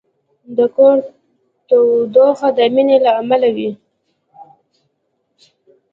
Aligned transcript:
د 0.57 0.59
کور 0.75 0.97
تودوخه 1.67 2.49
د 2.57 2.59
مینې 2.73 2.97
له 3.05 3.11
امله 3.21 3.49
وي. 3.55 3.69